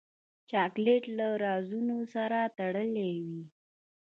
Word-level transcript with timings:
چاکلېټ 0.49 1.03
له 1.17 1.27
رازونو 1.43 1.97
سره 2.13 2.39
تړلی 2.57 3.11
وي. 3.25 3.41